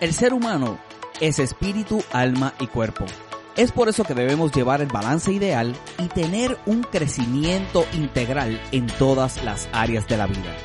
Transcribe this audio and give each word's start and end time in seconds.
El 0.00 0.14
ser 0.14 0.32
humano 0.32 0.78
es 1.20 1.38
espíritu, 1.38 2.02
alma 2.10 2.54
y 2.58 2.68
cuerpo. 2.68 3.04
Es 3.54 3.70
por 3.70 3.90
eso 3.90 4.02
que 4.02 4.14
debemos 4.14 4.50
llevar 4.50 4.80
el 4.80 4.88
balance 4.88 5.30
ideal 5.30 5.76
y 5.98 6.08
tener 6.08 6.56
un 6.64 6.82
crecimiento 6.82 7.84
integral 7.92 8.58
en 8.72 8.86
todas 8.86 9.44
las 9.44 9.68
áreas 9.72 10.08
de 10.08 10.16
la 10.16 10.26
vida. 10.26 10.56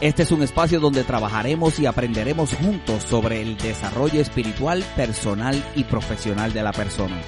Este 0.00 0.24
es 0.24 0.32
un 0.32 0.42
espacio 0.42 0.80
donde 0.80 1.04
trabajaremos 1.04 1.78
y 1.78 1.86
aprenderemos 1.86 2.52
juntos 2.54 3.04
sobre 3.04 3.40
el 3.40 3.56
desarrollo 3.58 4.20
espiritual, 4.20 4.84
personal 4.96 5.64
y 5.76 5.84
profesional 5.84 6.52
de 6.52 6.64
la 6.64 6.72
persona. 6.72 7.20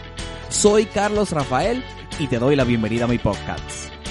Soy 0.48 0.87
Carlos 0.87 1.31
Rafael 1.31 1.84
y 2.19 2.27
te 2.27 2.41
doy 2.41 2.56
la 2.56 2.65
bienvenida 2.65 3.05
a 3.05 3.09
mi 3.09 3.19
podcast. 3.19 4.02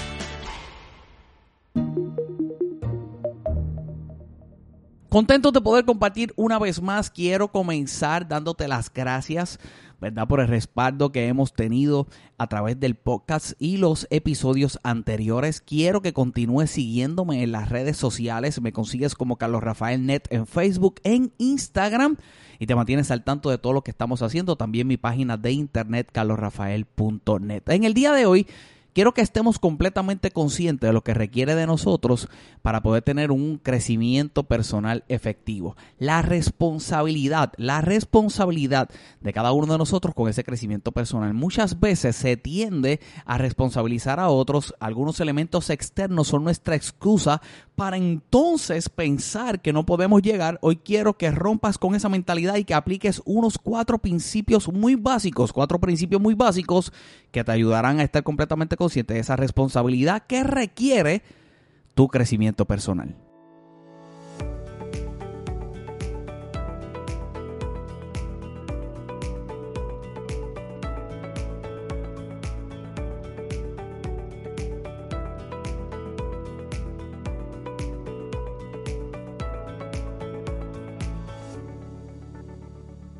Contento 5.12 5.52
de 5.52 5.60
poder 5.60 5.84
compartir 5.84 6.32
una 6.36 6.58
vez 6.58 6.80
más. 6.80 7.10
Quiero 7.10 7.48
comenzar 7.48 8.26
dándote 8.26 8.66
las 8.66 8.90
gracias, 8.90 9.60
¿verdad? 10.00 10.26
Por 10.26 10.40
el 10.40 10.48
respaldo 10.48 11.12
que 11.12 11.28
hemos 11.28 11.52
tenido 11.52 12.06
a 12.38 12.46
través 12.46 12.80
del 12.80 12.94
podcast 12.94 13.52
y 13.58 13.76
los 13.76 14.06
episodios 14.08 14.78
anteriores. 14.84 15.60
Quiero 15.60 16.00
que 16.00 16.14
continúes 16.14 16.70
siguiéndome 16.70 17.42
en 17.42 17.52
las 17.52 17.68
redes 17.68 17.98
sociales. 17.98 18.62
Me 18.62 18.72
consigues 18.72 19.14
como 19.14 19.36
Carlos 19.36 19.62
Rafael 19.62 20.06
Net 20.06 20.28
en 20.30 20.46
Facebook, 20.46 20.94
en 21.04 21.30
Instagram 21.36 22.16
y 22.58 22.66
te 22.66 22.74
mantienes 22.74 23.10
al 23.10 23.22
tanto 23.22 23.50
de 23.50 23.58
todo 23.58 23.74
lo 23.74 23.84
que 23.84 23.90
estamos 23.90 24.22
haciendo. 24.22 24.56
También 24.56 24.86
mi 24.86 24.96
página 24.96 25.36
de 25.36 25.52
internet, 25.52 26.08
carlosrafael.net. 26.10 27.68
En 27.68 27.84
el 27.84 27.92
día 27.92 28.12
de 28.12 28.24
hoy 28.24 28.46
quiero 28.92 29.14
que 29.14 29.20
estemos 29.20 29.58
completamente 29.58 30.30
conscientes 30.30 30.88
de 30.88 30.92
lo 30.92 31.02
que 31.02 31.14
requiere 31.14 31.54
de 31.54 31.66
nosotros 31.66 32.28
para 32.62 32.82
poder 32.82 33.02
tener 33.02 33.30
un 33.30 33.58
crecimiento 33.58 34.44
personal 34.44 35.04
efectivo. 35.08 35.76
La 35.98 36.22
responsabilidad, 36.22 37.52
la 37.56 37.80
responsabilidad 37.80 38.88
de 39.20 39.32
cada 39.32 39.52
uno 39.52 39.72
de 39.72 39.78
nosotros 39.78 40.14
con 40.14 40.28
ese 40.28 40.44
crecimiento 40.44 40.92
personal. 40.92 41.34
Muchas 41.34 41.80
veces 41.80 42.16
se 42.16 42.36
tiende 42.36 43.00
a 43.24 43.38
responsabilizar 43.38 44.20
a 44.20 44.28
otros. 44.28 44.74
Algunos 44.80 45.20
elementos 45.20 45.70
externos 45.70 46.28
son 46.28 46.44
nuestra 46.44 46.76
excusa 46.76 47.40
para 47.74 47.96
entonces 47.96 48.88
pensar 48.88 49.60
que 49.60 49.72
no 49.72 49.86
podemos 49.86 50.22
llegar. 50.22 50.58
Hoy 50.62 50.76
quiero 50.76 51.14
que 51.14 51.30
rompas 51.30 51.78
con 51.78 51.94
esa 51.94 52.08
mentalidad 52.08 52.56
y 52.56 52.64
que 52.64 52.74
apliques 52.74 53.22
unos 53.24 53.58
cuatro 53.58 53.98
principios 53.98 54.72
muy 54.72 54.94
básicos, 54.94 55.52
cuatro 55.52 55.80
principios 55.80 56.20
muy 56.20 56.34
básicos 56.34 56.92
que 57.30 57.42
te 57.42 57.52
ayudarán 57.52 57.98
a 57.98 58.02
estar 58.02 58.22
completamente 58.22 58.76
consciente 58.82 59.14
de 59.14 59.20
esa 59.20 59.36
responsabilidad 59.36 60.24
que 60.26 60.42
requiere 60.42 61.22
tu 61.94 62.08
crecimiento 62.08 62.64
personal. 62.64 63.16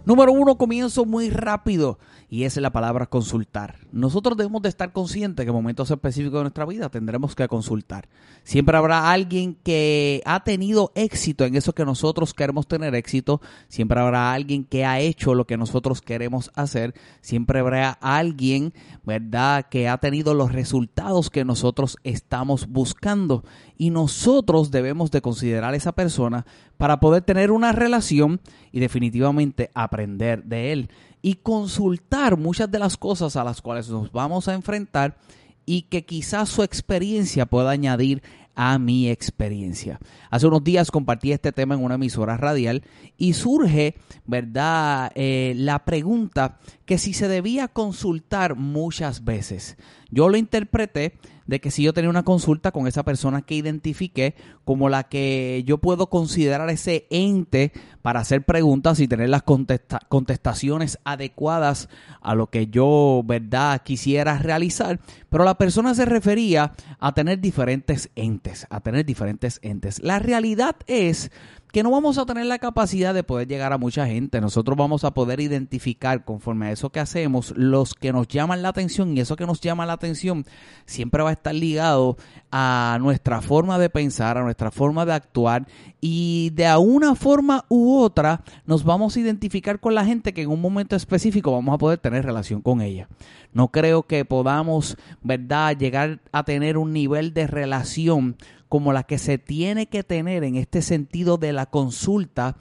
Número 0.05 0.33
uno, 0.33 0.57
comienzo 0.59 1.05
muy 1.05 1.31
rápido 1.31 2.01
y 2.29 2.43
es 2.43 2.57
la 2.57 2.73
palabra 2.73 3.07
consultar. 3.07 3.77
Nosotros 3.93 4.37
debemos 4.37 4.63
de 4.63 4.69
estar 4.69 4.93
conscientes 4.93 5.45
que 5.45 5.51
en 5.51 5.55
momentos 5.55 5.91
específicos 5.93 6.39
de 6.39 6.43
nuestra 6.43 6.65
vida 6.67 6.89
tendremos 6.89 7.37
que 7.37 7.47
consultar. 7.47 8.09
Siempre 8.43 8.77
habrá 8.77 9.13
alguien 9.13 9.57
que 9.63 10.21
ha 10.25 10.43
tenido 10.43 10.91
éxito 10.97 11.45
en 11.45 11.55
eso 11.55 11.73
que 11.73 11.85
nosotros 11.85 12.35
queremos 12.35 12.67
tener 12.67 12.97
éxito. 12.97 13.41
Siempre 13.69 14.01
habrá 14.01 14.33
alguien 14.33 14.65
que 14.65 14.85
ha 14.85 14.99
hecho 14.99 15.35
lo 15.35 15.47
que 15.47 15.57
nosotros 15.57 16.01
queremos 16.01 16.51
hacer. 16.57 16.95
Siempre 17.21 17.61
habrá 17.61 17.91
alguien, 18.01 18.75
¿verdad?, 19.05 19.67
que 19.71 19.89
ha 19.89 19.99
tenido 19.99 20.35
los 20.35 20.51
resultados 20.51 21.31
que 21.31 21.45
nosotros 21.45 21.97
estamos 22.03 22.67
buscando. 22.67 23.45
Y 23.79 23.91
nosotros 23.91 24.73
debemos 24.73 25.13
de 25.13 25.23
considerar 25.23 25.75
a 25.75 25.77
esa 25.77 25.93
persona 25.93 26.45
para 26.77 26.99
poder 26.99 27.23
tener 27.23 27.53
una 27.53 27.71
relación 27.71 28.41
y 28.73 28.81
definitivamente 28.81 29.71
aprender 29.75 30.43
de 30.45 30.73
él 30.73 30.91
y 31.21 31.35
consultar 31.35 32.37
muchas 32.37 32.71
de 32.71 32.79
las 32.79 32.97
cosas 32.97 33.37
a 33.37 33.45
las 33.45 33.63
cuales 33.63 33.89
nos 33.89 34.11
vamos 34.11 34.49
a 34.49 34.55
enfrentar 34.55 35.17
y 35.65 35.83
que 35.83 36.05
quizás 36.05 36.49
su 36.49 36.63
experiencia 36.63 37.47
pueda 37.47 37.71
añadir 37.71 38.23
a 38.55 38.79
mi 38.79 39.09
experiencia. 39.09 39.99
Hace 40.31 40.47
unos 40.47 40.63
días 40.63 40.91
compartí 40.91 41.33
este 41.33 41.53
tema 41.53 41.75
en 41.75 41.83
una 41.83 41.95
emisora 41.95 42.37
radial 42.37 42.83
y 43.17 43.33
surge, 43.33 43.95
¿verdad?, 44.27 45.11
eh, 45.15 45.55
la 45.57 45.85
pregunta 45.85 46.59
que 46.85 46.99
si 46.99 47.15
se 47.15 47.29
debía 47.29 47.69
consultar 47.69 48.57
muchas 48.57 49.25
veces. 49.25 49.77
Yo 50.11 50.29
lo 50.29 50.37
interpreté 50.37 51.15
de 51.53 51.61
que 51.61 51.71
si 51.71 51.83
yo 51.83 51.93
tenía 51.93 52.09
una 52.09 52.23
consulta 52.23 52.73
con 52.73 52.87
esa 52.87 53.03
persona 53.03 53.43
que 53.43 53.55
identifiqué 53.55 54.35
como 54.65 54.89
la 54.89 55.03
que 55.03 55.63
yo 55.67 55.77
puedo 55.77 56.09
considerar 56.09 56.71
ese 56.71 57.07
ente 57.11 57.73
para 58.01 58.21
hacer 58.21 58.43
preguntas 58.47 59.01
y 59.01 59.07
tener 59.07 59.29
las 59.29 59.43
contestaciones 59.43 60.99
adecuadas 61.05 61.91
a 62.23 62.35
lo 62.35 62.47
que 62.49 62.69
yo, 62.69 63.21
verdad, 63.27 63.83
quisiera 63.83 64.39
realizar, 64.39 64.99
pero 65.29 65.45
la 65.45 65.59
persona 65.59 65.95
se 65.95 66.07
refería 66.07 66.73
a 66.99 67.13
tener 67.13 67.39
diferentes 67.39 68.09
entes, 68.17 68.67
a 68.71 68.81
tener 68.81 69.05
diferentes 69.05 69.59
entes. 69.61 70.03
La 70.03 70.21
realidad 70.21 70.77
es 70.87 71.31
que 71.73 71.83
no 71.83 71.91
vamos 71.91 72.19
a 72.19 72.27
tener 72.27 72.45
la 72.45 72.59
capacidad 72.59 73.15
de 73.15 73.25
poder 73.25 73.49
llegar 73.49 73.73
a 73.73 73.79
mucha 73.79 74.07
gente. 74.07 74.43
Nosotros 74.43 74.77
vamos 74.77 75.05
a 75.05 75.13
poder 75.13 75.41
identificar 75.41 76.23
conforme 76.23 76.67
a 76.67 76.73
eso 76.73 76.91
que 76.91 77.01
hacemos 77.01 77.55
los 77.57 77.95
que 77.95 78.13
nos 78.13 78.29
llaman 78.29 78.61
la 78.61 78.69
atención 78.69 79.17
y 79.17 79.21
eso 79.21 79.37
que 79.37 79.47
nos 79.47 79.61
llama 79.63 79.87
la 79.87 79.95
atención 79.95 80.45
siempre 80.85 81.23
va 81.23 81.31
a 81.31 81.33
estar 81.33 81.55
ligado 81.55 82.19
a 82.51 82.99
nuestra 83.01 83.41
forma 83.41 83.79
de 83.79 83.89
pensar, 83.89 84.37
a 84.37 84.43
nuestra 84.43 84.71
forma 84.71 85.07
de 85.07 85.15
actuar 85.15 85.67
y 86.03 86.51
de 86.55 86.77
una 86.77 87.15
forma 87.15 87.65
u 87.71 87.97
otra 87.97 88.43
nos 88.67 88.85
vamos 88.85 89.17
a 89.17 89.21
identificar 89.21 89.81
con 89.81 89.95
la 89.95 90.05
gente 90.05 90.35
que 90.35 90.43
en 90.43 90.51
un 90.51 90.61
momento 90.61 90.95
específico 90.95 91.53
vamos 91.53 91.75
a 91.75 91.79
poder 91.79 91.99
tener 91.99 92.27
relación 92.27 92.61
con 92.61 92.83
ella. 92.83 93.09
No 93.55 93.69
creo 93.69 94.03
que 94.03 94.25
podamos, 94.25 94.97
¿verdad?, 95.23 95.77
llegar 95.77 96.21
a 96.33 96.45
tener 96.45 96.77
un 96.77 96.93
nivel 96.93 97.33
de 97.33 97.47
relación 97.47 98.37
como 98.73 98.95
la 98.95 99.03
que 99.03 99.19
se 99.19 99.37
tiene 99.37 99.85
que 99.85 100.03
tener 100.03 100.45
en 100.45 100.57
este 100.57 100.81
sentido 100.81 101.37
de 101.37 101.53
la 101.53 101.67
consulta 101.67 102.57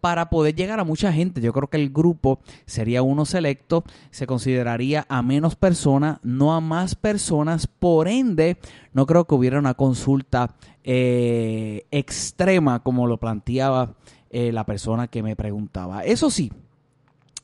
para 0.00 0.30
poder 0.30 0.54
llegar 0.54 0.78
a 0.78 0.84
mucha 0.84 1.12
gente. 1.12 1.40
Yo 1.40 1.52
creo 1.52 1.66
que 1.66 1.76
el 1.76 1.90
grupo 1.90 2.38
sería 2.66 3.02
uno 3.02 3.24
selecto, 3.24 3.82
se 4.12 4.28
consideraría 4.28 5.06
a 5.08 5.22
menos 5.22 5.56
personas, 5.56 6.20
no 6.22 6.54
a 6.54 6.60
más 6.60 6.94
personas, 6.94 7.66
por 7.66 8.06
ende, 8.06 8.58
no 8.92 9.06
creo 9.06 9.24
que 9.24 9.34
hubiera 9.34 9.58
una 9.58 9.74
consulta 9.74 10.54
eh, 10.84 11.84
extrema 11.90 12.84
como 12.84 13.08
lo 13.08 13.18
planteaba 13.18 13.96
eh, 14.30 14.52
la 14.52 14.66
persona 14.66 15.08
que 15.08 15.24
me 15.24 15.34
preguntaba. 15.34 16.04
Eso 16.04 16.30
sí, 16.30 16.52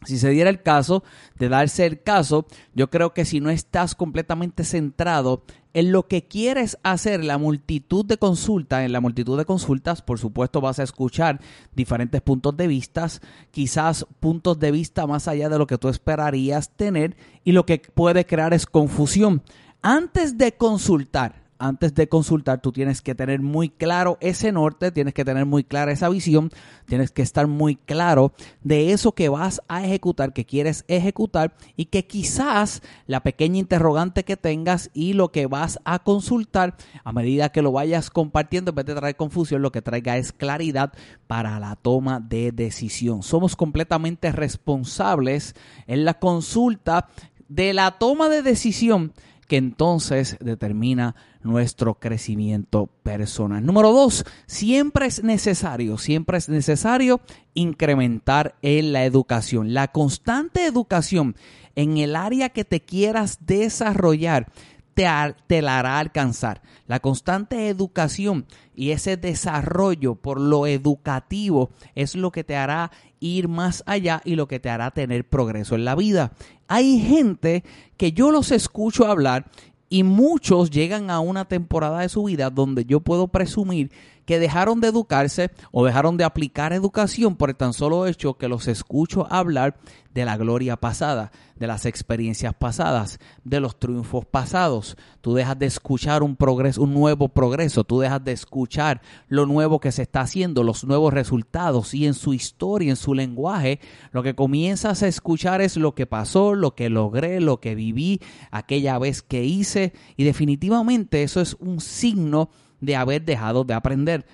si 0.04 0.18
se 0.18 0.30
diera 0.30 0.50
el 0.50 0.62
caso 0.62 1.02
de 1.38 1.48
darse 1.48 1.86
el 1.86 2.02
caso, 2.02 2.46
yo 2.74 2.90
creo 2.90 3.14
que 3.14 3.24
si 3.24 3.40
no 3.40 3.50
estás 3.50 3.94
completamente 3.94 4.64
centrado 4.64 5.44
en 5.74 5.92
lo 5.92 6.06
que 6.06 6.26
quieres 6.26 6.78
hacer, 6.82 7.24
la 7.24 7.38
multitud 7.38 8.04
de 8.04 8.18
consultas, 8.18 8.84
en 8.84 8.92
la 8.92 9.00
multitud 9.00 9.38
de 9.38 9.44
consultas, 9.44 10.02
por 10.02 10.18
supuesto 10.18 10.60
vas 10.60 10.78
a 10.78 10.82
escuchar 10.82 11.40
diferentes 11.74 12.20
puntos 12.20 12.56
de 12.56 12.66
vista, 12.66 13.06
quizás 13.50 14.06
puntos 14.20 14.58
de 14.58 14.70
vista 14.70 15.06
más 15.06 15.28
allá 15.28 15.48
de 15.48 15.58
lo 15.58 15.66
que 15.66 15.78
tú 15.78 15.88
esperarías 15.88 16.70
tener 16.76 17.16
y 17.44 17.52
lo 17.52 17.64
que 17.64 17.78
puede 17.78 18.26
crear 18.26 18.52
es 18.52 18.66
confusión. 18.66 19.42
Antes 19.80 20.38
de 20.38 20.52
consultar, 20.52 21.41
antes 21.62 21.94
de 21.94 22.08
consultar, 22.08 22.60
tú 22.60 22.72
tienes 22.72 23.02
que 23.02 23.14
tener 23.14 23.40
muy 23.40 23.68
claro 23.68 24.18
ese 24.20 24.50
norte, 24.50 24.90
tienes 24.90 25.14
que 25.14 25.24
tener 25.24 25.46
muy 25.46 25.62
clara 25.62 25.92
esa 25.92 26.08
visión, 26.08 26.50
tienes 26.86 27.12
que 27.12 27.22
estar 27.22 27.46
muy 27.46 27.76
claro 27.76 28.32
de 28.64 28.90
eso 28.92 29.12
que 29.12 29.28
vas 29.28 29.62
a 29.68 29.84
ejecutar, 29.84 30.32
que 30.32 30.44
quieres 30.44 30.84
ejecutar 30.88 31.54
y 31.76 31.84
que 31.84 32.04
quizás 32.04 32.82
la 33.06 33.22
pequeña 33.22 33.60
interrogante 33.60 34.24
que 34.24 34.36
tengas 34.36 34.90
y 34.92 35.12
lo 35.12 35.30
que 35.30 35.46
vas 35.46 35.78
a 35.84 36.00
consultar 36.00 36.74
a 37.04 37.12
medida 37.12 37.52
que 37.52 37.62
lo 37.62 37.70
vayas 37.70 38.10
compartiendo, 38.10 38.72
en 38.72 38.74
vez 38.74 38.86
de 38.86 38.96
traer 38.96 39.14
confusión, 39.14 39.62
lo 39.62 39.70
que 39.70 39.82
traiga 39.82 40.16
es 40.16 40.32
claridad 40.32 40.92
para 41.28 41.60
la 41.60 41.76
toma 41.76 42.18
de 42.18 42.50
decisión. 42.50 43.22
Somos 43.22 43.54
completamente 43.54 44.32
responsables 44.32 45.54
en 45.86 46.04
la 46.04 46.14
consulta 46.14 47.08
de 47.48 47.72
la 47.72 47.92
toma 47.92 48.28
de 48.28 48.42
decisión 48.42 49.12
que 49.52 49.58
entonces 49.58 50.38
determina 50.40 51.14
nuestro 51.42 52.00
crecimiento 52.00 52.86
personal. 53.02 53.66
Número 53.66 53.92
dos, 53.92 54.24
siempre 54.46 55.04
es 55.04 55.22
necesario, 55.22 55.98
siempre 55.98 56.38
es 56.38 56.48
necesario 56.48 57.20
incrementar 57.52 58.54
en 58.62 58.94
la 58.94 59.04
educación. 59.04 59.74
La 59.74 59.88
constante 59.88 60.64
educación 60.64 61.36
en 61.76 61.98
el 61.98 62.16
área 62.16 62.48
que 62.48 62.64
te 62.64 62.80
quieras 62.80 63.40
desarrollar 63.44 64.50
te, 64.94 65.06
te, 65.46 65.62
la 65.62 65.78
hará 65.78 65.98
alcanzar. 65.98 66.62
La 66.86 67.00
constante 67.00 67.68
educación 67.68 68.46
y 68.74 68.90
ese 68.90 69.16
desarrollo 69.16 70.14
por 70.14 70.40
lo 70.40 70.66
educativo 70.66 71.70
es 71.94 72.14
lo 72.14 72.30
que 72.32 72.44
te 72.44 72.56
hará 72.56 72.90
ir 73.20 73.48
más 73.48 73.82
allá 73.86 74.20
y 74.24 74.34
lo 74.34 74.48
que 74.48 74.60
te 74.60 74.70
hará 74.70 74.90
tener 74.90 75.28
progreso 75.28 75.74
en 75.74 75.84
la 75.84 75.94
vida. 75.94 76.32
Hay 76.68 76.98
gente 77.00 77.64
que 77.96 78.12
yo 78.12 78.30
los 78.30 78.50
escucho 78.50 79.06
hablar 79.06 79.50
y 79.88 80.04
muchos 80.04 80.70
llegan 80.70 81.10
a 81.10 81.20
una 81.20 81.44
temporada 81.44 82.00
de 82.00 82.08
su 82.08 82.24
vida 82.24 82.48
donde 82.48 82.86
yo 82.86 83.00
puedo 83.00 83.28
presumir 83.28 83.90
que 84.24 84.38
dejaron 84.38 84.80
de 84.80 84.88
educarse 84.88 85.50
o 85.70 85.84
dejaron 85.84 86.16
de 86.16 86.24
aplicar 86.24 86.72
educación 86.72 87.36
por 87.36 87.50
el 87.50 87.56
tan 87.56 87.72
solo 87.72 88.06
hecho 88.06 88.34
que 88.34 88.48
los 88.48 88.68
escucho 88.68 89.26
hablar 89.30 89.76
de 90.14 90.24
la 90.24 90.36
gloria 90.36 90.76
pasada, 90.76 91.32
de 91.56 91.66
las 91.66 91.86
experiencias 91.86 92.54
pasadas, 92.54 93.18
de 93.44 93.60
los 93.60 93.78
triunfos 93.78 94.26
pasados. 94.26 94.96
Tú 95.20 95.34
dejas 95.34 95.58
de 95.58 95.66
escuchar 95.66 96.22
un 96.22 96.36
progreso, 96.36 96.82
un 96.82 96.92
nuevo 96.92 97.28
progreso, 97.28 97.84
tú 97.84 98.00
dejas 98.00 98.22
de 98.22 98.32
escuchar 98.32 99.00
lo 99.28 99.46
nuevo 99.46 99.80
que 99.80 99.92
se 99.92 100.02
está 100.02 100.20
haciendo, 100.20 100.64
los 100.64 100.84
nuevos 100.84 101.14
resultados. 101.14 101.94
Y 101.94 102.06
en 102.06 102.14
su 102.14 102.34
historia, 102.34 102.90
en 102.90 102.96
su 102.96 103.14
lenguaje, 103.14 103.80
lo 104.10 104.22
que 104.22 104.34
comienzas 104.34 105.02
a 105.02 105.08
escuchar 105.08 105.62
es 105.62 105.76
lo 105.76 105.94
que 105.94 106.06
pasó, 106.06 106.54
lo 106.54 106.74
que 106.74 106.90
logré, 106.90 107.40
lo 107.40 107.60
que 107.60 107.74
viví 107.74 108.20
aquella 108.50 108.98
vez 108.98 109.22
que 109.22 109.44
hice. 109.44 109.92
Y 110.16 110.24
definitivamente 110.24 111.22
eso 111.22 111.40
es 111.40 111.54
un 111.58 111.80
signo 111.80 112.50
de 112.82 112.96
haber 112.96 113.24
dejado 113.24 113.64
de 113.64 113.72
aprender. 113.72 114.26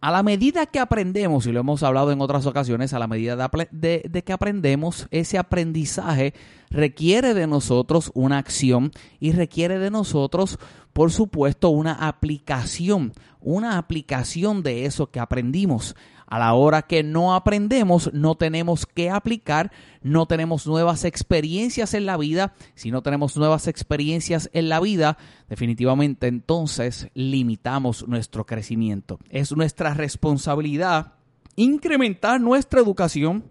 A 0.00 0.10
la 0.10 0.22
medida 0.22 0.66
que 0.66 0.78
aprendemos, 0.78 1.46
y 1.46 1.52
lo 1.52 1.60
hemos 1.60 1.82
hablado 1.82 2.12
en 2.12 2.20
otras 2.20 2.46
ocasiones, 2.46 2.92
a 2.92 2.98
la 2.98 3.06
medida 3.06 3.50
de, 3.70 4.22
que 4.24 4.32
aprendemos, 4.32 5.06
ese 5.10 5.38
aprendizaje 5.38 6.34
requiere 6.70 7.34
de 7.34 7.46
nosotros 7.46 8.10
una 8.14 8.38
acción 8.38 8.90
y 9.20 9.32
requiere 9.32 9.78
de 9.78 9.90
nosotros, 9.90 10.58
por 10.92 11.12
supuesto, 11.12 11.70
una 11.70 11.92
aplicación, 11.92 13.12
una 13.40 13.78
aplicación 13.78 14.62
de 14.62 14.86
eso 14.86 15.10
que 15.10 15.20
aprendimos. 15.20 15.96
A 16.26 16.38
la 16.38 16.54
hora 16.54 16.82
que 16.82 17.02
no 17.02 17.34
aprendemos, 17.34 18.10
no 18.12 18.34
tenemos 18.34 18.84
que 18.84 19.10
aplicar, 19.10 19.70
no 20.02 20.26
tenemos 20.26 20.66
nuevas 20.66 21.04
experiencias 21.04 21.94
en 21.94 22.04
la 22.04 22.16
vida. 22.16 22.54
Si 22.74 22.90
no 22.90 23.02
tenemos 23.02 23.36
nuevas 23.36 23.68
experiencias 23.68 24.50
en 24.52 24.68
la 24.68 24.80
vida, 24.80 25.18
definitivamente 25.48 26.26
entonces 26.26 27.08
limitamos 27.14 28.08
nuestro 28.08 28.44
crecimiento. 28.44 29.20
Es 29.30 29.52
nuestra 29.52 29.94
responsabilidad 29.94 31.12
incrementar 31.54 32.40
nuestra 32.40 32.80
educación 32.80 33.44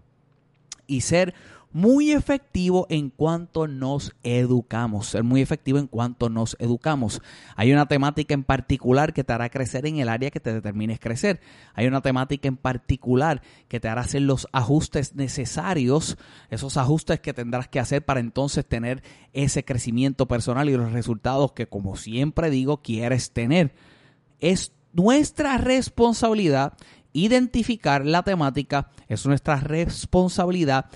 y 0.86 1.00
ser 1.00 1.34
muy 1.76 2.12
efectivo 2.12 2.86
en 2.88 3.10
cuanto 3.10 3.68
nos 3.68 4.16
educamos, 4.22 5.08
ser 5.08 5.24
muy 5.24 5.42
efectivo 5.42 5.78
en 5.78 5.88
cuanto 5.88 6.30
nos 6.30 6.56
educamos. 6.58 7.20
Hay 7.54 7.70
una 7.70 7.84
temática 7.84 8.32
en 8.32 8.44
particular 8.44 9.12
que 9.12 9.24
te 9.24 9.34
hará 9.34 9.50
crecer 9.50 9.84
en 9.84 9.98
el 9.98 10.08
área 10.08 10.30
que 10.30 10.40
te 10.40 10.54
determines 10.54 10.98
crecer. 10.98 11.38
Hay 11.74 11.86
una 11.86 12.00
temática 12.00 12.48
en 12.48 12.56
particular 12.56 13.42
que 13.68 13.78
te 13.78 13.88
hará 13.88 14.00
hacer 14.00 14.22
los 14.22 14.48
ajustes 14.52 15.16
necesarios, 15.16 16.16
esos 16.48 16.78
ajustes 16.78 17.20
que 17.20 17.34
tendrás 17.34 17.68
que 17.68 17.78
hacer 17.78 18.02
para 18.02 18.20
entonces 18.20 18.64
tener 18.64 19.02
ese 19.34 19.62
crecimiento 19.62 20.26
personal 20.26 20.70
y 20.70 20.78
los 20.78 20.92
resultados 20.92 21.52
que, 21.52 21.68
como 21.68 21.96
siempre 21.96 22.48
digo, 22.48 22.80
quieres 22.80 23.32
tener. 23.32 23.74
Es 24.40 24.72
nuestra 24.94 25.58
responsabilidad 25.58 26.72
identificar 27.12 28.06
la 28.06 28.22
temática, 28.22 28.88
es 29.08 29.26
nuestra 29.26 29.56
responsabilidad 29.56 30.86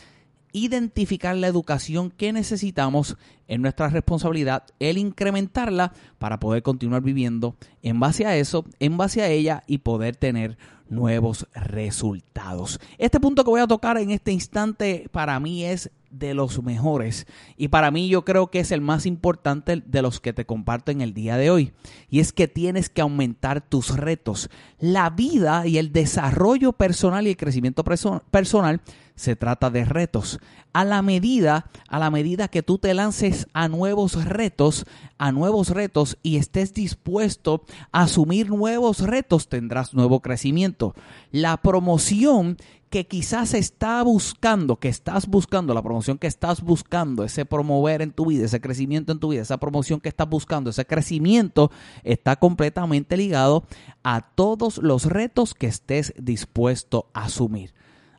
identificar 0.52 1.37
la 1.37 1.47
educación 1.47 2.11
que 2.11 2.32
necesitamos 2.32 3.17
en 3.49 3.62
nuestra 3.62 3.88
responsabilidad, 3.88 4.64
el 4.79 4.99
incrementarla 4.99 5.93
para 6.19 6.41
poder 6.41 6.62
continuar 6.62 7.02
viviendo 7.02 7.56
en 7.82 8.00
base 8.00 8.26
a 8.26 8.37
eso, 8.37 8.64
en 8.79 8.97
base 8.97 9.23
a 9.23 9.29
ella 9.29 9.62
y 9.67 9.79
poder 9.79 10.17
tener 10.17 10.56
nuevos 10.88 11.47
resultados. 11.55 12.81
Este 12.99 13.20
punto 13.20 13.44
que 13.44 13.50
voy 13.50 13.61
a 13.61 13.67
tocar 13.67 13.97
en 13.99 14.11
este 14.11 14.32
instante 14.32 15.08
para 15.12 15.38
mí 15.41 15.64
es 15.64 15.91
de 16.10 16.34
los 16.34 16.62
mejores 16.62 17.26
y 17.56 17.68
para 17.68 17.90
mí 17.90 18.08
yo 18.08 18.24
creo 18.24 18.50
que 18.50 18.60
es 18.60 18.72
el 18.72 18.80
más 18.80 19.06
importante 19.06 19.82
de 19.84 20.02
los 20.02 20.20
que 20.20 20.32
te 20.32 20.44
comparto 20.44 20.90
en 20.90 21.00
el 21.00 21.14
día 21.14 21.36
de 21.36 21.50
hoy 21.50 21.72
y 22.08 22.20
es 22.20 22.32
que 22.32 22.48
tienes 22.48 22.88
que 22.88 23.00
aumentar 23.00 23.60
tus 23.60 23.96
retos. 23.96 24.50
La 24.78 25.10
vida 25.10 25.66
y 25.66 25.78
el 25.78 25.92
desarrollo 25.92 26.72
personal 26.72 27.26
y 27.26 27.30
el 27.30 27.36
crecimiento 27.36 27.84
personal 27.84 28.80
se 29.20 29.36
trata 29.36 29.68
de 29.68 29.84
retos. 29.84 30.40
A 30.72 30.84
la 30.84 31.02
medida, 31.02 31.66
a 31.88 31.98
la 31.98 32.10
medida 32.10 32.48
que 32.48 32.62
tú 32.62 32.78
te 32.78 32.94
lances 32.94 33.46
a 33.52 33.68
nuevos 33.68 34.24
retos, 34.24 34.86
a 35.18 35.30
nuevos 35.30 35.68
retos 35.68 36.16
y 36.22 36.36
estés 36.36 36.72
dispuesto 36.72 37.64
a 37.92 38.02
asumir 38.02 38.48
nuevos 38.48 39.00
retos, 39.00 39.48
tendrás 39.48 39.92
nuevo 39.92 40.20
crecimiento. 40.20 40.94
La 41.32 41.58
promoción 41.58 42.56
que 42.90 43.06
quizás 43.06 43.54
está 43.54 44.02
buscando, 44.02 44.76
que 44.76 44.88
estás 44.88 45.28
buscando, 45.28 45.72
la 45.72 45.82
promoción 45.82 46.19
que 46.19 46.26
estás 46.26 46.60
buscando, 46.60 47.22
ese 47.22 47.46
promover 47.46 48.02
en 48.02 48.10
tu 48.10 48.26
vida, 48.26 48.44
ese 48.44 48.60
crecimiento 48.60 49.12
en 49.12 49.20
tu 49.20 49.28
vida, 49.28 49.42
esa 49.42 49.58
promoción 49.58 50.00
que 50.00 50.08
estás 50.08 50.28
buscando, 50.28 50.70
ese 50.70 50.84
crecimiento 50.84 51.70
está 52.02 52.37
completamente 52.37 53.16
ligado 53.16 53.64
a 54.02 54.22
todos 54.34 54.78
los 54.78 55.06
retos 55.06 55.54
que 55.54 55.69
estés 55.69 56.12
dispuesto 56.19 57.06
a 57.14 57.26
asumir 57.26 57.72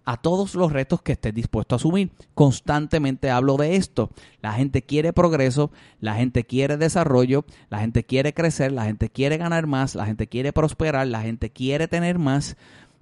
a 0.04 0.18
todos 0.18 0.56
los 0.56 0.72
retos 0.72 1.02
que 1.02 1.14
estés 1.14 1.34
dispuesto 1.34 1.76
a 1.76 1.78
asumir. 1.78 2.12
Constantemente 2.34 3.30
hablo 3.30 3.58
de 3.58 3.76
esto. 3.76 4.10
La 4.42 4.54
gente 4.54 4.82
quiere 4.82 5.14
progreso, 5.14 5.72
la 6.00 6.16
gente 6.16 6.44
quiere 6.44 6.78
desarrollo, 6.78 7.46
la 7.70 7.80
gente 7.80 8.04
quiere 8.04 8.34
crecer, 8.34 8.72
la 8.72 8.86
gente 8.86 9.10
quiere 9.10 9.38
ganar 9.38 9.68
más, 9.68 9.96
la 9.96 10.06
gente 10.06 10.28
quiere 10.28 10.54
prosperar, 10.54 11.08
la 11.08 11.22
gente 11.22 11.52
quiere 11.52 11.88
tener 11.88 12.18
más, 12.18 12.58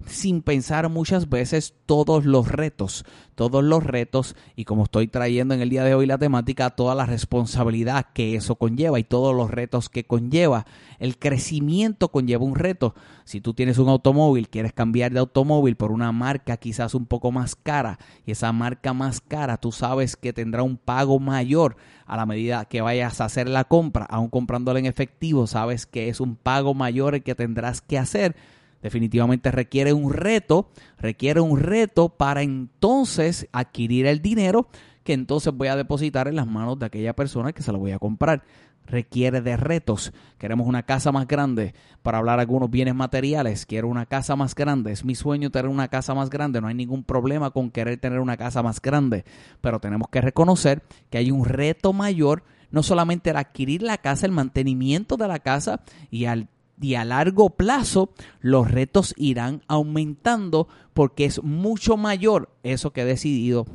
sin 0.06 0.42
pensar 0.42 0.88
muchas 0.88 1.28
veces 1.28 1.74
todos 1.86 2.24
los 2.24 2.48
retos, 2.48 3.04
todos 3.34 3.62
los 3.62 3.84
retos 3.84 4.34
y 4.56 4.64
como 4.64 4.84
estoy 4.84 5.08
trayendo 5.08 5.54
en 5.54 5.60
el 5.60 5.70
día 5.70 5.84
de 5.84 5.94
hoy 5.94 6.06
la 6.06 6.18
temática, 6.18 6.70
toda 6.70 6.94
la 6.94 7.06
responsabilidad 7.06 8.06
que 8.12 8.34
eso 8.34 8.56
conlleva 8.56 8.98
y 8.98 9.04
todos 9.04 9.34
los 9.34 9.50
retos 9.50 9.88
que 9.88 10.04
conlleva. 10.04 10.66
El 10.98 11.18
crecimiento 11.18 12.10
conlleva 12.10 12.44
un 12.44 12.54
reto. 12.54 12.94
Si 13.24 13.40
tú 13.40 13.54
tienes 13.54 13.78
un 13.78 13.88
automóvil, 13.88 14.48
quieres 14.48 14.72
cambiar 14.72 15.12
de 15.12 15.20
automóvil 15.20 15.76
por 15.76 15.92
una 15.92 16.12
marca 16.12 16.56
quizás 16.56 16.94
un 16.94 17.06
poco 17.06 17.30
más 17.30 17.54
cara 17.54 17.98
y 18.26 18.32
esa 18.32 18.52
marca 18.52 18.92
más 18.94 19.20
cara 19.20 19.58
tú 19.58 19.72
sabes 19.72 20.16
que 20.16 20.32
tendrá 20.32 20.62
un 20.62 20.76
pago 20.76 21.18
mayor 21.18 21.76
a 22.06 22.16
la 22.16 22.26
medida 22.26 22.64
que 22.64 22.80
vayas 22.80 23.20
a 23.20 23.26
hacer 23.26 23.48
la 23.48 23.64
compra, 23.64 24.04
aún 24.06 24.30
comprándola 24.30 24.80
en 24.80 24.86
efectivo, 24.86 25.46
sabes 25.46 25.86
que 25.86 26.08
es 26.08 26.20
un 26.20 26.34
pago 26.34 26.74
mayor 26.74 27.14
el 27.14 27.22
que 27.22 27.36
tendrás 27.36 27.80
que 27.80 27.98
hacer 27.98 28.34
definitivamente 28.82 29.50
requiere 29.50 29.92
un 29.92 30.12
reto, 30.12 30.70
requiere 30.98 31.40
un 31.40 31.58
reto 31.58 32.08
para 32.08 32.42
entonces 32.42 33.48
adquirir 33.52 34.06
el 34.06 34.22
dinero 34.22 34.68
que 35.04 35.12
entonces 35.12 35.52
voy 35.54 35.68
a 35.68 35.76
depositar 35.76 36.28
en 36.28 36.36
las 36.36 36.46
manos 36.46 36.78
de 36.78 36.86
aquella 36.86 37.14
persona 37.14 37.52
que 37.52 37.62
se 37.62 37.72
lo 37.72 37.78
voy 37.78 37.92
a 37.92 37.98
comprar. 37.98 38.42
Requiere 38.86 39.40
de 39.40 39.56
retos. 39.56 40.12
Queremos 40.36 40.66
una 40.66 40.82
casa 40.82 41.12
más 41.12 41.28
grande 41.28 41.74
para 42.02 42.18
hablar 42.18 42.40
algunos 42.40 42.70
bienes 42.70 42.94
materiales. 42.94 43.64
Quiero 43.64 43.88
una 43.88 44.06
casa 44.06 44.34
más 44.34 44.54
grande. 44.54 44.90
Es 44.90 45.04
mi 45.04 45.14
sueño 45.14 45.50
tener 45.50 45.70
una 45.70 45.88
casa 45.88 46.12
más 46.12 46.28
grande. 46.28 46.60
No 46.60 46.66
hay 46.66 46.74
ningún 46.74 47.04
problema 47.04 47.50
con 47.50 47.70
querer 47.70 47.98
tener 47.98 48.18
una 48.18 48.36
casa 48.36 48.62
más 48.62 48.82
grande. 48.82 49.24
Pero 49.60 49.78
tenemos 49.78 50.08
que 50.08 50.20
reconocer 50.20 50.82
que 51.08 51.18
hay 51.18 51.30
un 51.30 51.44
reto 51.44 51.92
mayor 51.92 52.42
no 52.70 52.82
solamente 52.82 53.30
el 53.30 53.36
adquirir 53.36 53.82
la 53.82 53.98
casa, 53.98 54.26
el 54.26 54.32
mantenimiento 54.32 55.16
de 55.16 55.28
la 55.28 55.40
casa 55.40 55.80
y 56.10 56.26
al 56.26 56.48
y 56.80 56.94
a 56.94 57.04
largo 57.04 57.50
plazo 57.50 58.12
los 58.40 58.70
retos 58.70 59.14
irán 59.16 59.62
aumentando 59.68 60.68
porque 60.94 61.24
es 61.24 61.42
mucho 61.42 61.96
mayor 61.96 62.50
eso 62.62 62.92
que 62.92 63.02
he 63.02 63.04
decidido 63.04 63.66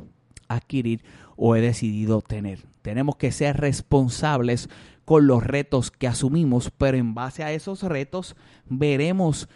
adquirir 0.48 1.02
o 1.36 1.56
he 1.56 1.60
decidido 1.60 2.22
tener. 2.22 2.66
Tenemos 2.82 3.16
que 3.16 3.32
ser 3.32 3.56
responsables 3.58 4.68
con 5.04 5.26
los 5.26 5.44
retos 5.44 5.90
que 5.90 6.08
asumimos, 6.08 6.70
pero 6.76 6.96
en 6.96 7.14
base 7.14 7.44
a 7.44 7.52
esos 7.52 7.82
retos 7.82 8.36
veremos 8.68 9.48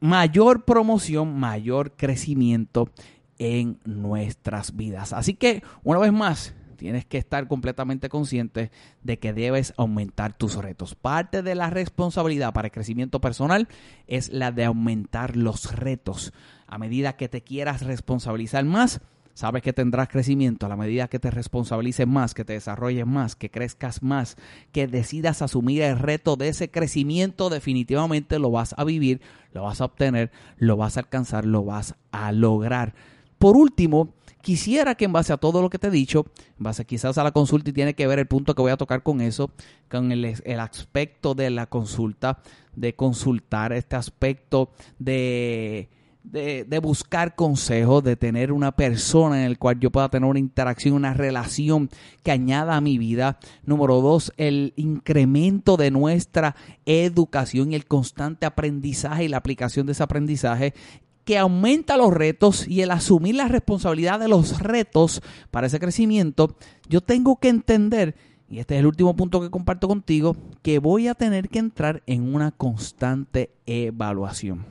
mayor 0.00 0.64
promoción, 0.64 1.38
mayor 1.38 1.92
crecimiento 1.92 2.90
en 3.38 3.78
nuestras 3.84 4.76
vidas. 4.76 5.12
Así 5.12 5.34
que, 5.34 5.62
una 5.84 6.00
vez 6.00 6.12
más, 6.12 6.54
tienes 6.82 7.06
que 7.06 7.16
estar 7.16 7.46
completamente 7.46 8.08
consciente 8.08 8.72
de 9.04 9.20
que 9.20 9.32
debes 9.32 9.72
aumentar 9.76 10.36
tus 10.36 10.56
retos. 10.56 10.96
Parte 10.96 11.42
de 11.42 11.54
la 11.54 11.70
responsabilidad 11.70 12.52
para 12.52 12.66
el 12.66 12.72
crecimiento 12.72 13.20
personal 13.20 13.68
es 14.08 14.32
la 14.32 14.50
de 14.50 14.64
aumentar 14.64 15.36
los 15.36 15.76
retos. 15.76 16.32
A 16.66 16.78
medida 16.78 17.16
que 17.16 17.28
te 17.28 17.42
quieras 17.42 17.82
responsabilizar 17.82 18.64
más, 18.64 19.00
sabes 19.32 19.62
que 19.62 19.72
tendrás 19.72 20.08
crecimiento 20.08 20.66
a 20.66 20.68
la 20.68 20.76
medida 20.76 21.06
que 21.06 21.20
te 21.20 21.30
responsabilices 21.30 22.08
más, 22.08 22.34
que 22.34 22.44
te 22.44 22.54
desarrolles 22.54 23.06
más, 23.06 23.36
que 23.36 23.48
crezcas 23.48 24.02
más, 24.02 24.36
que 24.72 24.88
decidas 24.88 25.40
asumir 25.40 25.82
el 25.82 26.00
reto 26.00 26.34
de 26.34 26.48
ese 26.48 26.68
crecimiento, 26.68 27.48
definitivamente 27.48 28.40
lo 28.40 28.50
vas 28.50 28.74
a 28.76 28.82
vivir, 28.82 29.20
lo 29.52 29.62
vas 29.62 29.80
a 29.80 29.84
obtener, 29.84 30.32
lo 30.56 30.76
vas 30.76 30.96
a 30.96 31.00
alcanzar, 31.00 31.46
lo 31.46 31.64
vas 31.64 31.94
a 32.10 32.32
lograr. 32.32 32.94
Por 33.38 33.56
último, 33.56 34.14
Quisiera 34.42 34.96
que 34.96 35.04
en 35.04 35.12
base 35.12 35.32
a 35.32 35.36
todo 35.36 35.62
lo 35.62 35.70
que 35.70 35.78
te 35.78 35.86
he 35.86 35.90
dicho, 35.90 36.26
en 36.58 36.64
base 36.64 36.84
quizás 36.84 37.16
a 37.16 37.22
la 37.22 37.30
consulta 37.30 37.70
y 37.70 37.72
tiene 37.72 37.94
que 37.94 38.08
ver 38.08 38.18
el 38.18 38.26
punto 38.26 38.56
que 38.56 38.62
voy 38.62 38.72
a 38.72 38.76
tocar 38.76 39.04
con 39.04 39.20
eso, 39.20 39.52
con 39.88 40.10
el, 40.10 40.24
aspecto 40.58 41.34
de 41.36 41.48
la 41.48 41.66
consulta, 41.66 42.42
de 42.74 42.96
consultar, 42.96 43.72
este 43.72 43.94
aspecto 43.94 44.72
de, 44.98 45.90
de, 46.24 46.64
de, 46.64 46.78
buscar 46.80 47.36
consejos, 47.36 48.02
de 48.02 48.16
tener 48.16 48.50
una 48.50 48.72
persona 48.72 49.38
en 49.38 49.46
el 49.46 49.60
cual 49.60 49.78
yo 49.78 49.92
pueda 49.92 50.08
tener 50.08 50.28
una 50.28 50.40
interacción, 50.40 50.94
una 50.94 51.14
relación 51.14 51.88
que 52.24 52.32
añada 52.32 52.76
a 52.76 52.80
mi 52.80 52.98
vida. 52.98 53.38
Número 53.64 54.00
dos, 54.00 54.32
el 54.38 54.72
incremento 54.74 55.76
de 55.76 55.92
nuestra 55.92 56.56
educación 56.84 57.70
y 57.70 57.76
el 57.76 57.86
constante 57.86 58.44
aprendizaje 58.44 59.22
y 59.22 59.28
la 59.28 59.36
aplicación 59.36 59.86
de 59.86 59.92
ese 59.92 60.02
aprendizaje 60.02 60.74
que 61.24 61.38
aumenta 61.38 61.96
los 61.96 62.12
retos 62.12 62.66
y 62.66 62.82
el 62.82 62.90
asumir 62.90 63.36
la 63.36 63.48
responsabilidad 63.48 64.18
de 64.18 64.28
los 64.28 64.60
retos 64.60 65.22
para 65.50 65.66
ese 65.68 65.78
crecimiento, 65.78 66.56
yo 66.88 67.00
tengo 67.00 67.36
que 67.36 67.48
entender, 67.48 68.16
y 68.48 68.58
este 68.58 68.74
es 68.74 68.80
el 68.80 68.86
último 68.86 69.14
punto 69.14 69.40
que 69.40 69.50
comparto 69.50 69.88
contigo, 69.88 70.36
que 70.62 70.78
voy 70.78 71.08
a 71.08 71.14
tener 71.14 71.48
que 71.48 71.58
entrar 71.58 72.02
en 72.06 72.34
una 72.34 72.50
constante 72.50 73.50
evaluación. 73.66 74.66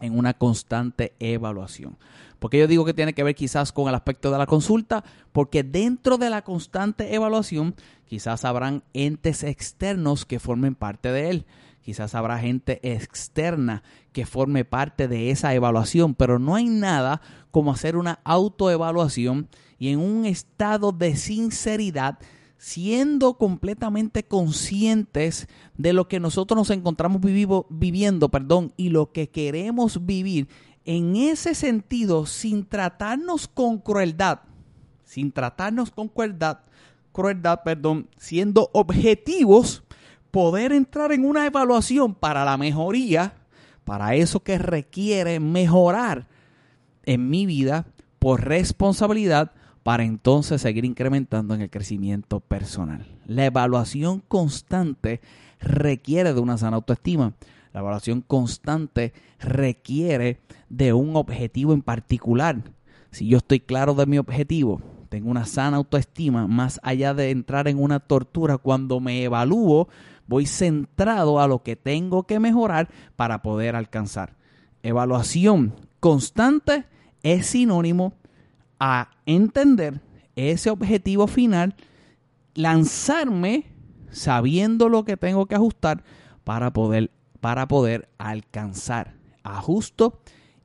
En 0.00 0.18
una 0.18 0.34
constante 0.34 1.14
evaluación. 1.20 1.96
Porque 2.38 2.58
yo 2.58 2.66
digo 2.66 2.84
que 2.84 2.92
tiene 2.92 3.12
que 3.12 3.22
ver 3.22 3.36
quizás 3.36 3.70
con 3.70 3.88
el 3.88 3.94
aspecto 3.94 4.32
de 4.32 4.38
la 4.38 4.46
consulta, 4.46 5.04
porque 5.30 5.62
dentro 5.62 6.18
de 6.18 6.28
la 6.28 6.42
constante 6.42 7.14
evaluación 7.14 7.76
quizás 8.06 8.44
habrán 8.44 8.82
entes 8.94 9.44
externos 9.44 10.26
que 10.26 10.40
formen 10.40 10.74
parte 10.74 11.12
de 11.12 11.30
él 11.30 11.46
quizás 11.82 12.14
habrá 12.14 12.38
gente 12.38 12.80
externa 12.82 13.82
que 14.12 14.26
forme 14.26 14.64
parte 14.64 15.08
de 15.08 15.30
esa 15.30 15.54
evaluación, 15.54 16.14
pero 16.14 16.38
no 16.38 16.54
hay 16.54 16.66
nada 16.66 17.20
como 17.50 17.72
hacer 17.72 17.96
una 17.96 18.20
autoevaluación 18.24 19.48
y 19.78 19.88
en 19.88 19.98
un 19.98 20.24
estado 20.24 20.92
de 20.92 21.16
sinceridad, 21.16 22.18
siendo 22.56 23.34
completamente 23.34 24.22
conscientes 24.22 25.48
de 25.76 25.92
lo 25.92 26.06
que 26.06 26.20
nosotros 26.20 26.56
nos 26.56 26.70
encontramos 26.70 27.20
viviendo, 27.68 28.28
perdón, 28.28 28.72
y 28.76 28.90
lo 28.90 29.10
que 29.10 29.28
queremos 29.28 30.06
vivir. 30.06 30.48
En 30.84 31.16
ese 31.16 31.54
sentido 31.54 32.26
sin 32.26 32.64
tratarnos 32.64 33.48
con 33.48 33.78
crueldad, 33.78 34.40
sin 35.04 35.32
tratarnos 35.32 35.90
con 35.90 36.08
crueldad, 36.08 36.60
crueldad, 37.12 37.60
perdón, 37.64 38.08
siendo 38.16 38.70
objetivos 38.72 39.82
poder 40.32 40.72
entrar 40.72 41.12
en 41.12 41.24
una 41.24 41.46
evaluación 41.46 42.14
para 42.14 42.44
la 42.44 42.56
mejoría, 42.56 43.34
para 43.84 44.16
eso 44.16 44.40
que 44.40 44.58
requiere 44.58 45.38
mejorar 45.38 46.26
en 47.04 47.28
mi 47.30 47.46
vida 47.46 47.86
por 48.18 48.44
responsabilidad, 48.44 49.52
para 49.82 50.04
entonces 50.04 50.62
seguir 50.62 50.84
incrementando 50.84 51.54
en 51.54 51.60
el 51.60 51.70
crecimiento 51.70 52.40
personal. 52.40 53.04
La 53.26 53.44
evaluación 53.44 54.22
constante 54.26 55.20
requiere 55.60 56.32
de 56.32 56.40
una 56.40 56.56
sana 56.56 56.76
autoestima. 56.76 57.34
La 57.72 57.80
evaluación 57.80 58.20
constante 58.20 59.12
requiere 59.38 60.40
de 60.68 60.92
un 60.92 61.16
objetivo 61.16 61.72
en 61.72 61.82
particular. 61.82 62.62
Si 63.10 63.26
yo 63.26 63.38
estoy 63.38 63.60
claro 63.60 63.94
de 63.94 64.06
mi 64.06 64.18
objetivo, 64.18 64.80
tengo 65.08 65.30
una 65.30 65.44
sana 65.44 65.76
autoestima, 65.76 66.46
más 66.46 66.80
allá 66.82 67.12
de 67.12 67.30
entrar 67.30 67.68
en 67.68 67.78
una 67.78 68.00
tortura 68.00 68.56
cuando 68.56 68.98
me 68.98 69.24
evalúo, 69.24 69.88
voy 70.32 70.46
centrado 70.46 71.40
a 71.40 71.46
lo 71.46 71.62
que 71.62 71.76
tengo 71.76 72.22
que 72.22 72.40
mejorar 72.40 72.88
para 73.16 73.42
poder 73.42 73.76
alcanzar. 73.76 74.34
Evaluación 74.82 75.74
constante 76.00 76.86
es 77.22 77.48
sinónimo 77.48 78.14
a 78.80 79.10
entender 79.26 80.00
ese 80.34 80.70
objetivo 80.70 81.26
final, 81.26 81.76
lanzarme 82.54 83.66
sabiendo 84.10 84.88
lo 84.88 85.04
que 85.04 85.18
tengo 85.18 85.44
que 85.44 85.54
ajustar 85.54 86.02
para 86.44 86.72
poder, 86.72 87.10
para 87.40 87.68
poder 87.68 88.08
alcanzar. 88.16 89.14
Ajusto 89.42 90.18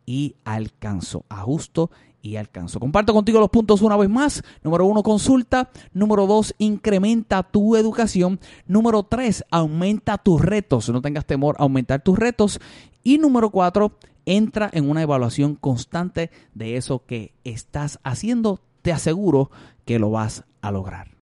y 0.06 0.38
alcanzo. 0.46 1.26
Ajusto 1.28 1.92
alcanzo. 2.36 2.80
Comparto 2.80 3.14
contigo 3.14 3.40
los 3.40 3.50
puntos 3.50 3.82
una 3.82 3.98
vez 3.98 4.10
más. 4.10 4.44
Número 4.64 4.86
uno, 4.86 5.04
consulta. 5.04 5.70
Número 5.94 6.28
dos, 6.28 6.54
incrementa 6.58 7.44
tu 7.44 7.76
educación. 7.76 8.40
Número 8.68 9.04
tres, 9.04 9.44
aumenta 9.50 10.18
tus 10.18 10.42
retos. 10.42 10.90
No 10.90 11.02
tengas 11.02 11.26
temor 11.26 11.56
a 11.58 11.64
aumentar 11.64 12.02
tus 12.02 12.18
retos. 12.18 12.60
Y 13.04 13.18
número 13.18 13.50
cuatro, 13.50 13.98
entra 14.26 14.70
en 14.74 14.90
una 14.90 15.02
evaluación 15.02 15.56
constante 15.56 16.30
de 16.54 16.76
eso 16.76 17.04
que 17.06 17.34
estás 17.44 18.00
haciendo. 18.04 18.60
Te 18.82 18.92
aseguro 18.92 19.50
que 19.86 20.00
lo 20.00 20.12
vas 20.12 20.44
a 20.62 20.72
lograr. 20.72 21.17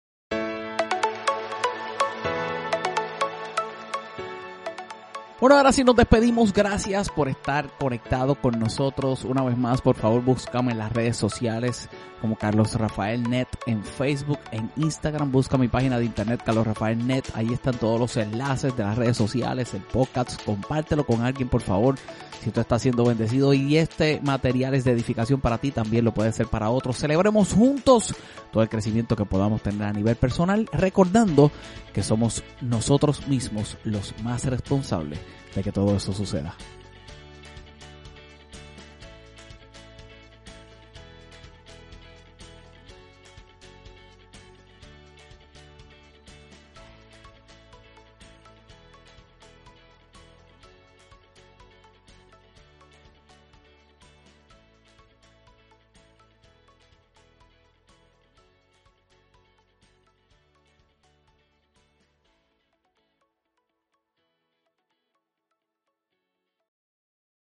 Bueno, 5.42 5.58
ahora 5.58 5.74
sí 5.74 5.84
nos 5.84 5.98
despedimos. 5.98 6.54
Gracias 6.54 7.10
por 7.10 7.28
estar 7.28 7.70
conectado 7.78 8.36
con 8.36 8.58
nosotros. 8.58 9.26
Una 9.26 9.44
vez 9.44 9.58
más, 9.58 9.82
por 9.82 9.98
favor, 9.98 10.24
búscame 10.24 10.72
en 10.72 10.78
las 10.78 10.94
redes 10.94 11.18
sociales 11.18 11.90
como 12.22 12.38
Carlos 12.38 12.74
Rafael 12.76 13.22
Net 13.30 13.50
en 13.66 13.84
Facebook, 13.84 14.40
en 14.52 14.72
Instagram. 14.78 15.34
Busca 15.34 15.58
mi 15.58 15.68
página 15.68 16.00
de 16.00 16.06
internet 16.06 16.42
Carlos 16.46 16.66
Rafael 16.66 17.06
Net. 17.06 17.26
Ahí 17.34 17.52
están 17.52 17.76
todos 17.78 18.00
los 18.00 18.16
enlaces 18.16 18.78
de 18.78 18.84
las 18.84 18.98
redes 18.98 19.18
sociales, 19.18 19.74
el 19.74 19.82
podcast. 19.82 20.42
Compártelo 20.42 21.06
con 21.06 21.22
alguien, 21.22 21.50
por 21.50 21.62
favor, 21.62 21.96
si 22.44 22.52
tú 22.52 22.62
estás 22.62 22.82
siendo 22.82 23.06
bendecido. 23.06 23.54
Y 23.54 23.78
este 23.78 24.20
material 24.24 24.76
es 24.76 24.84
de 24.84 24.92
edificación 24.92 25.42
para 25.42 25.58
ti, 25.58 25.72
también 25.72 26.06
lo 26.06 26.14
puede 26.14 26.32
ser 26.32 26.48
para 26.48 26.70
otros. 26.70 26.98
Celebremos 26.98 27.54
juntos 27.54 28.16
todo 28.52 28.64
el 28.64 28.70
crecimiento 28.70 29.16
que 29.16 29.26
podamos 29.26 29.62
tener 29.62 29.84
a 29.84 29.94
nivel 29.94 30.16
personal, 30.16 30.70
recordando 30.72 31.52
que 31.94 32.04
somos 32.04 32.44
nosotros 32.62 33.28
mismos 33.28 33.78
los 33.84 34.14
más 34.24 34.46
responsables 34.46 35.20
de 35.56 35.64
que 35.64 35.72
todo 35.72 35.96
eso 35.96 36.14
suceda. 36.14 36.56